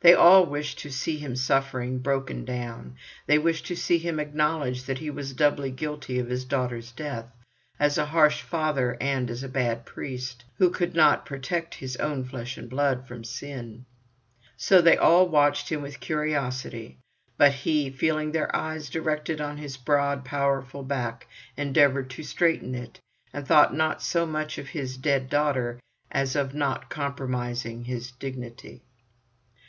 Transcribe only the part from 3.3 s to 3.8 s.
wished to